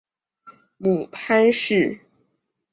[0.77, 1.99] 母潘氏。